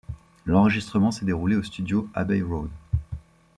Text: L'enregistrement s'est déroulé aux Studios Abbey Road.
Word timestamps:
L'enregistrement 0.47 1.11
s'est 1.11 1.25
déroulé 1.27 1.55
aux 1.55 1.61
Studios 1.61 2.09
Abbey 2.15 2.41
Road. 2.41 2.71